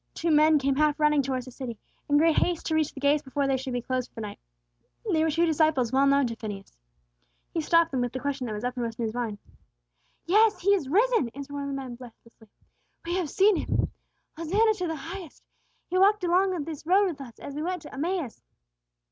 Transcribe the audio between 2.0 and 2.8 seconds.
in great haste to